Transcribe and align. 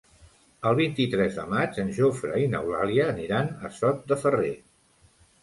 El 0.69 0.77
vint-i-tres 0.77 1.37
de 1.39 1.45
maig 1.51 1.77
en 1.83 1.91
Jofre 1.99 2.41
i 2.45 2.49
n'Eulàlia 2.55 3.07
aniran 3.13 3.53
a 3.69 3.73
Sot 3.83 4.03
de 4.15 4.19
Ferrer. 4.25 4.51